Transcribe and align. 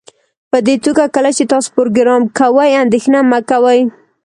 پدې 0.51 0.75
توګه 0.85 1.03
کله 1.15 1.29
چې 1.37 1.43
تاسو 1.51 1.69
پروګرام 1.77 2.21
کوئ 2.39 2.71
اندیښنه 2.83 3.19
مه 3.31 3.39
کوئ 3.49 3.81